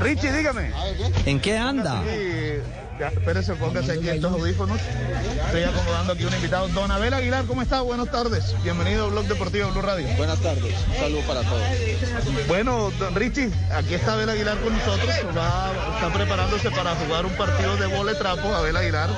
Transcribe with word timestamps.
Richie, 0.00 0.32
dígame. 0.32 0.70
¿En 1.26 1.40
qué 1.40 1.58
anda? 1.58 2.02
Sí, 2.06 2.58
ya, 2.98 3.08
espérese, 3.08 3.54
póngase 3.54 3.92
aquí 3.92 4.08
estos 4.08 4.32
audífonos. 4.32 4.78
Estoy 5.46 5.62
acomodando 5.62 6.12
aquí 6.14 6.24
un 6.24 6.34
invitado. 6.34 6.68
Don 6.68 6.90
Abel 6.90 7.12
Aguilar, 7.14 7.44
¿cómo 7.44 7.60
está? 7.62 7.80
Buenas 7.82 8.10
tardes. 8.10 8.54
Bienvenido 8.62 9.06
a 9.06 9.08
Blog 9.10 9.26
Deportivo 9.26 9.68
Blue 9.70 9.82
Radio. 9.82 10.06
Buenas 10.16 10.38
tardes. 10.40 10.74
Un 10.88 10.94
saludo 10.96 11.20
para 11.26 11.42
todos. 11.42 11.62
Bueno, 12.48 12.90
don 12.98 13.14
Richie, 13.14 13.50
aquí 13.74 13.94
está 13.94 14.14
Abel 14.14 14.28
Aguilar 14.30 14.58
con 14.60 14.72
nosotros. 14.72 15.10
Va, 15.36 15.70
está 15.94 16.12
preparándose 16.12 16.70
para 16.70 16.94
jugar 16.96 17.26
un 17.26 17.32
partido 17.32 17.76
de 17.76 17.86
vole 17.86 18.14
trapo. 18.14 18.54
Abel 18.54 18.76
Aguilar. 18.76 19.10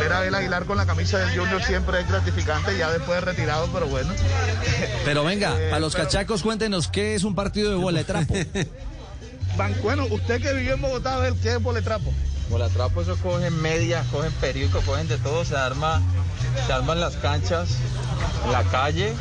Ver 0.00 0.12
a 0.12 0.18
Abel 0.18 0.34
Aguilar 0.34 0.64
con 0.64 0.76
la 0.78 0.86
camisa 0.86 1.18
del 1.18 1.38
Junior 1.38 1.62
siempre 1.62 2.00
es 2.00 2.08
gratificante, 2.08 2.76
ya 2.78 2.90
después 2.90 3.20
de 3.20 3.26
retirado, 3.26 3.68
pero 3.72 3.86
bueno. 3.86 4.12
Pero 5.04 5.24
venga, 5.24 5.54
Eh, 5.58 5.72
a 5.72 5.78
los 5.78 5.94
pero- 5.94 6.04
cachacos 6.04 6.42
cuéntenos 6.42 6.88
qué 6.88 7.14
es 7.14 7.24
un 7.24 7.34
partido 7.34 7.70
de 7.70 7.76
bola 7.76 7.98
de 7.98 8.04
trapo. 8.04 8.34
Bueno, 9.82 10.06
usted 10.10 10.42
que 10.42 10.52
vivió 10.52 10.74
en 10.74 10.80
Bogotá, 10.80 11.14
Abel, 11.14 11.34
¿qué 11.40 11.52
es 11.52 11.62
vole 11.62 11.80
trapo? 11.80 12.12
Con 12.50 12.58
la 12.58 12.68
trapo 12.68 13.00
eso 13.02 13.16
cogen 13.16 13.60
medias, 13.62 14.06
cogen 14.08 14.32
periódico, 14.32 14.80
cogen 14.80 15.06
de 15.06 15.16
todo, 15.18 15.44
se 15.44 15.56
arma, 15.56 16.02
se 16.66 16.72
arman 16.72 17.00
las 17.00 17.16
canchas, 17.16 17.68
la 18.50 18.64
calle 18.64 19.14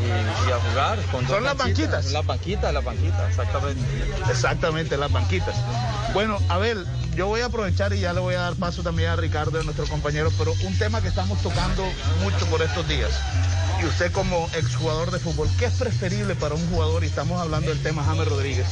y, 0.00 0.48
y 0.48 0.52
a 0.52 0.56
jugar. 0.70 0.98
Con 1.10 1.26
¿Son 1.26 1.44
las 1.44 1.56
banquitas? 1.56 2.12
Las 2.12 2.26
banquitas, 2.26 2.72
las 2.72 2.84
banquitas, 2.84 3.28
exactamente. 3.30 3.82
Exactamente, 4.30 4.96
las 4.96 5.12
banquitas. 5.12 5.54
Bueno, 6.12 6.38
Abel, 6.48 6.86
yo 7.14 7.26
voy 7.26 7.40
a 7.40 7.46
aprovechar 7.46 7.92
y 7.92 8.00
ya 8.00 8.12
le 8.12 8.20
voy 8.20 8.34
a 8.34 8.40
dar 8.40 8.54
paso 8.54 8.82
también 8.82 9.10
a 9.10 9.16
Ricardo, 9.16 9.62
nuestro 9.62 9.86
compañero, 9.86 10.30
pero 10.38 10.52
un 10.64 10.78
tema 10.78 11.00
que 11.02 11.08
estamos 11.08 11.40
tocando 11.42 11.84
mucho 12.22 12.46
por 12.46 12.62
estos 12.62 12.86
días. 12.88 13.10
Y 13.82 13.84
usted 13.86 14.12
como 14.12 14.48
exjugador 14.54 15.10
de 15.10 15.18
fútbol, 15.18 15.48
¿qué 15.58 15.66
es 15.66 15.74
preferible 15.74 16.34
para 16.36 16.54
un 16.54 16.70
jugador? 16.70 17.02
Y 17.02 17.08
estamos 17.08 17.40
hablando 17.40 17.70
del 17.70 17.82
tema 17.82 18.04
James 18.04 18.28
Rodríguez. 18.28 18.66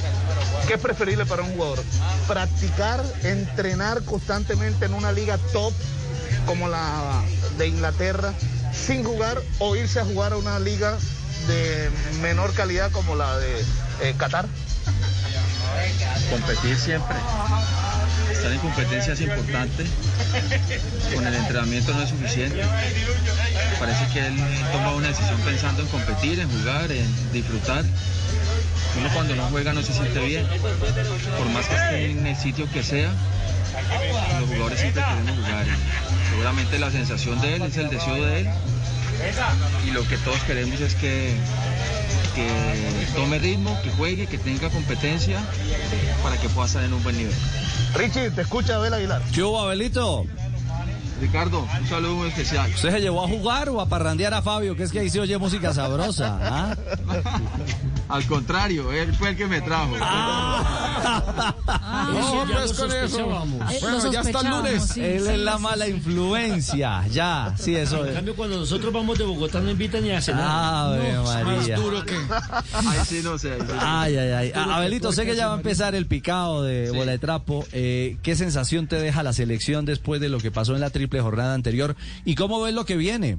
¿Qué 0.69 0.75
es 0.75 0.81
preferible 0.81 1.27
para 1.27 1.43
un 1.43 1.53
jugador? 1.53 1.83
Practicar, 2.29 3.03
entrenar 3.25 4.05
constantemente 4.05 4.87
en 4.87 4.95
una 4.95 5.11
liga 5.13 5.37
top 5.53 5.73
como 6.47 6.69
la 6.69 7.23
de 7.59 7.67
Inglaterra 7.67 8.33
sin 8.73 9.05
jugar 9.05 9.41
o 9.59 9.77
irse 9.77 10.01
a 10.01 10.05
jugar 10.05 10.33
a 10.33 10.37
una 10.37 10.59
liga 10.59 10.97
de 11.47 11.91
menor 12.21 12.53
calidad 12.55 12.91
como 12.93 13.17
la 13.17 13.39
de 13.39 13.61
eh, 14.03 14.15
Qatar. 14.17 14.47
Competir 16.31 16.77
siempre. 16.77 17.17
Estar 18.33 18.53
en 18.53 18.59
competencia 18.59 19.13
es 19.13 19.21
importante. 19.21 19.85
Con 21.15 21.27
el 21.27 21.35
entrenamiento 21.35 21.93
no 21.93 22.03
es 22.03 22.11
suficiente. 22.11 22.63
Parece 23.79 24.07
que 24.13 24.27
él 24.27 24.37
toma 24.73 24.95
una 24.95 25.09
decisión 25.09 25.41
pensando 25.41 25.83
en 25.83 25.89
competir, 25.89 26.41
en 26.41 26.51
jugar, 26.51 26.91
en 26.93 27.33
disfrutar. 27.33 27.85
Uno 28.99 29.09
cuando 29.15 29.37
no 29.37 29.45
juega 29.45 29.73
no 29.73 29.83
se 29.83 29.93
siente 29.93 30.19
bien. 30.21 30.47
Por 31.39 31.49
más 31.51 31.67
que 31.67 31.75
esté 31.75 32.11
en 32.11 32.27
el 32.27 32.37
sitio 32.37 32.71
que 32.71 32.83
sea, 32.83 33.13
los 34.41 34.49
jugadores 34.49 34.81
siempre 34.81 35.03
queremos 35.03 35.37
jugar. 35.37 35.67
Y 35.67 36.31
seguramente 36.31 36.79
la 36.79 36.91
sensación 36.91 37.41
de 37.41 37.57
él 37.57 37.63
es 37.63 37.77
el 37.77 37.91
deseo 37.91 38.15
de 38.15 38.41
él. 38.41 38.49
Y 39.87 39.91
lo 39.91 40.07
que 40.09 40.17
todos 40.19 40.41
queremos 40.45 40.81
es 40.81 40.95
que, 40.95 41.35
que 42.35 42.49
tome 43.15 43.39
ritmo, 43.39 43.79
que 43.83 43.91
juegue, 43.91 44.27
que 44.27 44.39
tenga 44.39 44.71
competencia 44.71 45.41
para 46.23 46.37
que 46.39 46.49
pueda 46.49 46.67
estar 46.67 46.83
en 46.83 46.93
un 46.93 47.03
buen 47.03 47.17
nivel. 47.17 47.35
Richie, 47.95 48.31
te 48.31 48.43
escucha 48.43 48.77
Abel 48.77 48.95
Aguilar. 48.95 49.23
¿Qué 49.33 49.43
hubo, 49.43 49.61
Abelito? 49.61 50.25
Ricardo, 51.21 51.67
un 51.79 51.87
saludo 51.87 52.15
muy 52.15 52.29
especial. 52.29 52.71
¿Usted 52.75 52.93
se 52.93 53.01
llevó 53.01 53.23
a 53.23 53.29
jugar 53.29 53.69
o 53.69 53.81
a 53.81 53.87
parrandear 53.87 54.33
a 54.33 54.41
Fabio? 54.41 54.75
Que 54.75 54.85
es 54.85 54.93
que 54.93 55.01
ahí 55.01 55.11
se 55.11 55.21
oye 55.21 55.37
música 55.37 55.75
sabrosa. 55.75 56.39
¿ah? 56.41 56.77
Al 58.11 58.27
contrario, 58.27 58.93
él 58.93 59.15
fue 59.15 59.31
el 59.31 59.37
que 59.37 59.47
me 59.47 59.61
trajo. 59.61 59.97
No, 61.11 62.47
pues 62.53 62.73
con 62.73 62.93
eso. 62.93 63.27
Bueno, 63.81 64.11
ya 64.13 64.21
está 64.21 64.41
el 64.41 64.49
lunes. 64.51 64.97
Él 64.97 65.27
es 65.27 65.39
la 65.39 65.59
mala 65.59 65.89
influencia. 65.89 67.07
Ya, 67.09 67.55
sí, 67.59 67.75
eso 67.77 68.03
En 68.03 68.09
es. 68.11 68.15
cambio, 68.15 68.35
cuando 68.37 68.59
nosotros 68.59 68.93
vamos 68.93 69.19
de 69.19 69.25
Bogotá 69.25 69.61
no 69.61 69.71
invitan 69.71 70.03
ni 70.03 70.11
a 70.11 70.21
cenar. 70.21 70.45
Ave 70.49 71.19
María. 71.45 71.77
duro 71.77 72.05
que. 72.05 72.17
Ahí 72.73 72.99
sí 73.07 73.21
no 73.23 73.39
sé. 73.39 73.57
Ay, 73.81 74.17
ay, 74.17 74.31
ay. 74.33 74.53
Abelito, 74.55 75.13
sé 75.13 75.25
que 75.27 75.37
ya 75.37 75.47
va 75.49 75.55
a 75.55 75.57
empezar 75.57 75.95
el 75.95 76.07
picado 76.07 76.63
de 76.63 76.89
Sí. 76.91 76.97
bola 76.97 77.13
de 77.13 77.19
trapo. 77.19 77.65
Eh, 77.73 78.17
¿Qué 78.23 78.35
sensación 78.37 78.87
te 78.87 78.97
deja 78.97 79.23
la 79.23 79.33
selección 79.33 79.85
después 79.85 80.21
de 80.21 80.29
lo 80.29 80.39
que 80.39 80.51
pasó 80.51 80.75
en 80.75 80.81
la 80.81 80.91
triple 80.91 81.21
jornada 81.21 81.55
anterior? 81.55 81.97
¿Y 82.25 82.35
cómo 82.35 82.61
ves 82.61 82.75
lo 82.75 82.85
que 82.85 82.97
viene? 82.97 83.39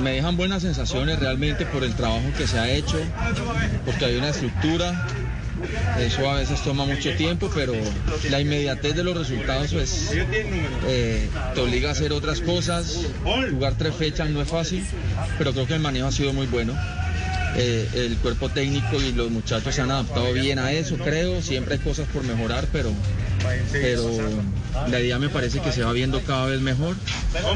Me 0.00 0.12
dejan 0.12 0.36
buenas 0.36 0.62
sensaciones 0.62 1.18
realmente 1.18 1.66
por 1.66 1.84
el 1.84 1.94
trabajo 1.94 2.26
que 2.36 2.46
se 2.46 2.58
ha 2.58 2.70
hecho, 2.70 2.98
porque 3.84 4.04
hay 4.06 4.16
una 4.16 4.30
estructura. 4.30 5.06
Eso 5.98 6.28
a 6.28 6.34
veces 6.36 6.60
toma 6.62 6.86
mucho 6.86 7.14
tiempo, 7.16 7.50
pero 7.54 7.72
la 8.30 8.40
inmediatez 8.40 8.96
de 8.96 9.04
los 9.04 9.16
resultados 9.16 9.72
pues, 9.72 10.10
eh, 10.86 11.28
te 11.54 11.60
obliga 11.60 11.90
a 11.90 11.92
hacer 11.92 12.12
otras 12.12 12.40
cosas. 12.40 13.06
Jugar 13.50 13.74
tres 13.78 13.94
fechas 13.94 14.28
no 14.30 14.42
es 14.42 14.48
fácil, 14.48 14.84
pero 15.38 15.52
creo 15.52 15.66
que 15.66 15.74
el 15.74 15.80
manejo 15.80 16.08
ha 16.08 16.12
sido 16.12 16.32
muy 16.32 16.46
bueno. 16.46 16.74
Eh, 17.54 17.86
el 17.94 18.16
cuerpo 18.16 18.48
técnico 18.48 19.00
y 19.00 19.12
los 19.12 19.30
muchachos 19.30 19.74
se 19.74 19.82
han 19.82 19.90
adaptado 19.90 20.32
bien 20.32 20.58
a 20.58 20.72
eso, 20.72 20.96
creo. 20.96 21.42
Siempre 21.42 21.74
hay 21.74 21.80
cosas 21.80 22.08
por 22.08 22.24
mejorar, 22.24 22.66
pero, 22.72 22.90
pero 23.72 24.10
la 24.88 25.00
idea 25.00 25.18
me 25.18 25.28
parece 25.28 25.60
que 25.60 25.72
se 25.72 25.82
va 25.82 25.92
viendo 25.92 26.20
cada 26.22 26.46
vez 26.46 26.60
mejor. 26.60 26.96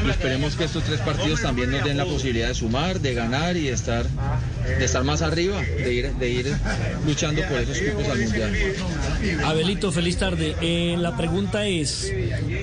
Y 0.05 0.09
esperemos 0.09 0.55
que 0.55 0.65
estos 0.65 0.83
tres 0.83 0.99
partidos 1.01 1.41
también 1.41 1.71
nos 1.71 1.83
den 1.83 1.97
la 1.97 2.05
posibilidad 2.05 2.47
de 2.47 2.55
sumar, 2.55 2.99
de 2.99 3.13
ganar 3.13 3.57
y 3.57 3.63
de 3.63 3.73
estar, 3.73 4.05
de 4.07 4.83
estar 4.83 5.03
más 5.03 5.21
arriba, 5.21 5.61
de 5.61 5.93
ir, 5.93 6.13
de 6.13 6.29
ir 6.29 6.55
luchando 7.05 7.41
por 7.43 7.59
esos 7.59 7.79
cupos 7.79 8.07
al 8.07 8.19
mundial. 8.19 8.53
Abelito, 9.45 9.91
feliz 9.91 10.17
tarde. 10.17 10.55
Eh, 10.61 10.95
la 10.97 11.15
pregunta 11.15 11.65
es: 11.65 12.11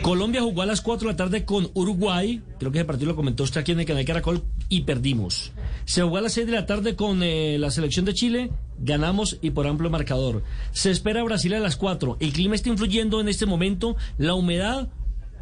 Colombia 0.02 0.42
jugó 0.42 0.62
a 0.62 0.66
las 0.66 0.80
4 0.80 1.08
de 1.08 1.12
la 1.12 1.16
tarde 1.16 1.44
con 1.44 1.70
Uruguay. 1.74 2.40
Creo 2.64 2.72
que 2.72 2.78
ese 2.78 2.86
partido 2.86 3.10
lo 3.10 3.16
comentó 3.16 3.42
usted 3.42 3.60
aquí 3.60 3.72
en 3.72 3.80
el 3.80 3.84
canal 3.84 4.06
Caracol 4.06 4.42
y 4.70 4.84
perdimos. 4.84 5.52
Se 5.84 6.00
jugó 6.00 6.16
a 6.16 6.22
las 6.22 6.32
6 6.32 6.46
de 6.46 6.52
la 6.54 6.64
tarde 6.64 6.96
con 6.96 7.22
eh, 7.22 7.58
la 7.58 7.70
selección 7.70 8.06
de 8.06 8.14
Chile. 8.14 8.52
Ganamos 8.78 9.36
y 9.42 9.50
por 9.50 9.66
amplio 9.66 9.90
marcador. 9.90 10.42
Se 10.72 10.90
espera 10.90 11.22
Brasil 11.22 11.52
a 11.52 11.60
las 11.60 11.76
4. 11.76 12.16
¿El 12.20 12.32
clima 12.32 12.54
está 12.54 12.70
influyendo 12.70 13.20
en 13.20 13.28
este 13.28 13.44
momento? 13.44 13.96
¿La 14.16 14.32
humedad? 14.32 14.88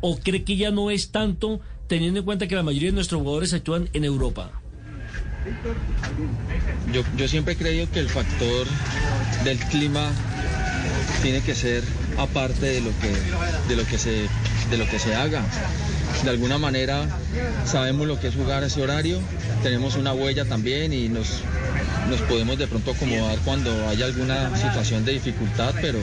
¿O 0.00 0.19
cree 0.19 0.43
que 0.43 0.56
ya 0.56 0.73
no 0.73 0.91
es 0.91 1.12
tanto, 1.12 1.61
teniendo 1.87 2.19
en 2.19 2.25
cuenta 2.25 2.49
que 2.49 2.56
la 2.56 2.64
mayoría 2.64 2.88
de 2.88 2.97
nuestros 2.97 3.20
jugadores 3.20 3.55
actúan 3.55 3.88
en 3.93 4.02
Europa? 4.02 4.50
Yo, 6.93 7.02
yo 7.17 7.29
siempre 7.29 7.55
he 7.55 7.56
creído 7.56 7.88
que 7.88 8.00
el 8.00 8.08
factor 8.08 8.67
del 9.44 9.58
clima 9.58 10.11
tiene 11.23 11.41
que 11.41 11.55
ser 11.55 11.85
aparte 12.19 12.67
de 12.67 12.81
lo 12.81 12.91
que, 12.99 13.12
de 13.69 13.76
lo 13.76 13.87
que, 13.87 13.97
se, 13.97 14.26
de 14.70 14.76
lo 14.76 14.88
que 14.88 14.99
se 14.99 15.14
haga. 15.14 15.44
De 16.25 16.31
alguna 16.31 16.57
manera 16.57 17.07
sabemos 17.65 18.07
lo 18.07 18.21
que 18.21 18.29
es 18.29 18.35
jugar 18.35 18.63
a 18.63 18.67
ese 18.67 18.81
horario, 18.81 19.19
tenemos 19.63 19.97
una 19.97 20.13
huella 20.13 20.45
también 20.45 20.93
y 20.93 21.09
nos, 21.09 21.41
nos 22.09 22.21
podemos 22.23 22.59
de 22.59 22.69
pronto 22.69 22.93
acomodar 22.93 23.39
cuando 23.45 23.89
haya 23.89 24.07
alguna 24.07 24.57
situación 24.57 25.05
de 25.05 25.13
dificultad, 25.13 25.75
pero, 25.81 25.99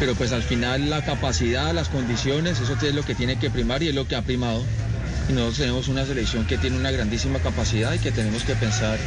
pero 0.00 0.14
pues 0.14 0.32
al 0.32 0.42
final 0.42 0.88
la 0.88 1.04
capacidad, 1.04 1.74
las 1.74 1.88
condiciones, 1.88 2.58
eso 2.58 2.74
es 2.80 2.94
lo 2.94 3.02
que 3.02 3.14
tiene 3.14 3.38
que 3.38 3.50
primar 3.50 3.82
y 3.82 3.88
es 3.88 3.94
lo 3.94 4.08
que 4.08 4.16
ha 4.16 4.22
primado. 4.22 4.62
Y 5.28 5.32
nosotros 5.32 5.58
tenemos 5.58 5.88
una 5.88 6.06
selección 6.06 6.46
que 6.46 6.56
tiene 6.56 6.78
una 6.78 6.90
grandísima 6.90 7.38
capacidad 7.40 7.92
y 7.92 7.98
que 7.98 8.12
tenemos 8.12 8.44
que 8.44 8.54
pensar 8.54 8.98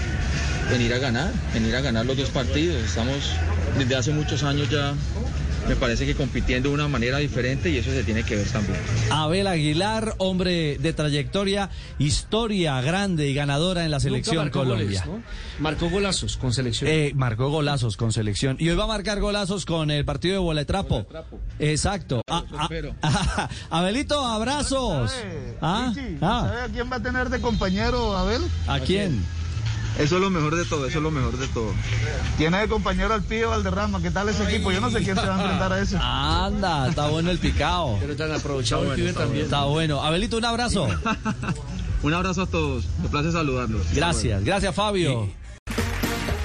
en 0.71 0.81
ir 0.81 0.93
a 0.93 0.99
ganar, 0.99 1.31
en 1.55 1.65
ir 1.65 1.75
a 1.75 1.81
ganar 1.81 2.05
los 2.05 2.17
dos 2.17 2.29
partidos. 2.29 2.83
Estamos 2.83 3.31
desde 3.77 3.95
hace 3.95 4.11
muchos 4.11 4.43
años 4.43 4.69
ya 4.69 4.93
me 5.67 5.75
parece 5.75 6.05
que 6.05 6.15
compitiendo 6.15 6.69
de 6.69 6.75
una 6.75 6.87
manera 6.87 7.17
diferente 7.19 7.69
y 7.69 7.77
eso 7.77 7.91
se 7.91 8.03
tiene 8.03 8.23
que 8.23 8.35
ver 8.35 8.47
también. 8.47 8.79
Abel 9.11 9.47
Aguilar, 9.47 10.15
hombre 10.17 10.77
de 10.79 10.93
trayectoria, 10.93 11.69
historia 11.99 12.81
grande 12.81 13.27
y 13.29 13.33
ganadora 13.33 13.85
en 13.85 13.91
la 13.91 13.99
selección 13.99 14.45
marcó 14.45 14.59
Colombia. 14.59 15.03
goles, 15.05 15.23
¿no? 15.23 15.23
Marcó 15.59 15.89
golazos 15.89 16.37
con 16.37 16.53
selección. 16.53 16.89
Eh, 16.89 17.11
marcó 17.15 17.49
golazos 17.49 17.97
con 17.97 18.11
selección. 18.13 18.55
Y 18.59 18.69
hoy 18.69 18.75
va 18.75 18.85
a 18.85 18.87
marcar 18.87 19.19
golazos 19.19 19.65
con 19.65 19.91
el 19.91 20.05
partido 20.05 20.33
de 20.33 20.39
Boletrapo. 20.39 21.05
Exacto. 21.59 22.21
Ah, 22.29 22.43
ah, 22.57 22.69
ah, 23.03 23.49
Abelito, 23.69 24.25
abrazos. 24.25 25.11
¿Sabe, 25.11 25.57
Ah, 25.61 25.93
ah, 26.21 26.47
¿sabe 26.49 26.61
a 26.61 26.67
quién 26.67 26.91
va 26.91 26.95
a 26.95 27.03
tener 27.03 27.29
de 27.29 27.41
compañero, 27.41 28.15
Abel? 28.15 28.41
¿A 28.67 28.79
quién? 28.79 29.23
Eso 29.97 30.15
es 30.15 30.21
lo 30.21 30.29
mejor 30.29 30.55
de 30.55 30.63
todo, 30.65 30.85
eso 30.85 30.99
es 30.99 31.03
lo 31.03 31.11
mejor 31.11 31.37
de 31.37 31.47
todo. 31.47 31.73
Tiene 32.37 32.59
de 32.59 32.67
compañero 32.69 33.13
al 33.13 33.23
Pío 33.23 33.49
Valderrama. 33.49 34.01
¿Qué 34.01 34.11
tal 34.11 34.29
ese 34.29 34.43
equipo? 34.43 34.71
Yo 34.71 34.79
no 34.79 34.89
sé 34.89 35.03
quién 35.03 35.15
se 35.15 35.25
va 35.25 35.35
a 35.35 35.41
enfrentar 35.41 35.73
a 35.73 35.81
ese. 35.81 35.97
Anda, 35.97 36.87
está 36.87 37.07
bueno 37.07 37.31
el 37.31 37.39
picao. 37.39 37.97
Pero 37.99 38.15
tan 38.15 38.31
aprovechado 38.31 38.91
el 38.91 38.95
pibe 38.95 39.13
también. 39.13 39.45
Está 39.45 39.65
bueno. 39.65 40.01
Abelito, 40.01 40.37
un 40.37 40.45
abrazo. 40.45 40.87
Un 42.01 42.13
abrazo 42.13 42.43
a 42.43 42.45
todos, 42.45 42.85
me 43.01 43.09
place 43.09 43.31
saludarlos. 43.31 43.85
Gracias, 43.93 44.41
gracias 44.45 44.73
Fabio. 44.73 45.27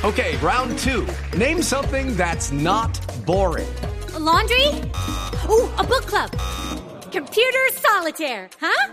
Okay, 0.02 0.36
round 0.42 0.76
two. 0.78 1.06
Name 1.38 1.62
something 1.62 2.16
that's 2.16 2.50
not 2.50 2.98
boring. 3.24 3.68
A 4.14 4.18
laundry? 4.18 4.66
Ooh, 5.48 5.70
a 5.78 5.84
book 5.84 6.06
club. 6.06 6.30
Computer 7.12 7.70
solitaire, 7.80 8.50
huh? 8.60 8.92